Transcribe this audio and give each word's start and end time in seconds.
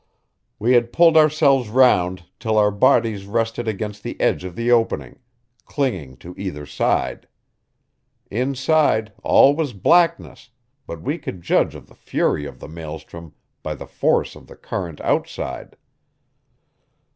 We 0.57 0.73
had 0.73 0.91
pulled 0.91 1.15
ourselves 1.15 1.69
round 1.69 2.25
till 2.39 2.57
our 2.57 2.71
bodies 2.71 3.27
rested 3.27 3.67
against 3.67 4.01
the 4.01 4.19
edge 4.19 4.43
of 4.43 4.55
the 4.55 4.71
opening, 4.71 5.19
clinging 5.65 6.17
to 6.25 6.33
either 6.39 6.65
side. 6.65 7.27
Inside 8.31 9.13
all 9.21 9.55
was 9.55 9.73
blackness, 9.73 10.49
but 10.87 11.03
we 11.03 11.19
could 11.19 11.43
judge 11.43 11.75
of 11.75 11.85
the 11.85 11.93
fury 11.93 12.47
of 12.47 12.59
the 12.59 12.67
maelstrom 12.67 13.35
by 13.61 13.75
the 13.75 13.85
force 13.85 14.35
of 14.35 14.47
the 14.47 14.55
current 14.55 14.99
outside. 15.01 15.77